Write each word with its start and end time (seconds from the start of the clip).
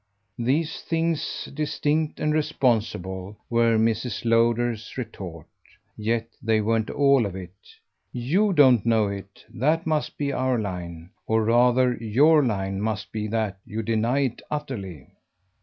These 0.39 0.79
things, 0.81 1.47
distinct 1.53 2.19
and 2.19 2.33
responsible, 2.33 3.37
were 3.51 3.77
Mrs. 3.77 4.25
Lowder's 4.25 4.97
retort. 4.97 5.45
Yet 5.95 6.25
they 6.41 6.59
weren't 6.59 6.89
all 6.89 7.27
of 7.27 7.35
it. 7.35 7.53
"YOU 8.11 8.51
don't 8.51 8.83
know 8.83 9.09
it 9.09 9.45
that 9.53 9.85
must 9.85 10.17
be 10.17 10.25
your 10.33 10.59
line. 10.59 11.11
Or 11.27 11.43
rather 11.43 11.93
your 11.97 12.43
line 12.43 12.81
must 12.81 13.11
be 13.11 13.27
that 13.27 13.59
you 13.63 13.83
deny 13.83 14.21
it 14.21 14.41
utterly." 14.49 15.05